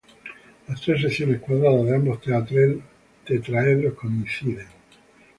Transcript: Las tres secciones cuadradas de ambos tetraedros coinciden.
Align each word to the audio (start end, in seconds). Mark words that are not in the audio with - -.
Las 0.67 0.81
tres 0.81 0.99
secciones 0.99 1.41
cuadradas 1.41 1.85
de 1.85 1.95
ambos 1.95 2.19
tetraedros 3.23 3.93
coinciden. 3.93 4.65